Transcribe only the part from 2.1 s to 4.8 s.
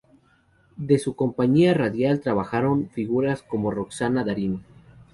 trabajaron figuras como Roxana Darín.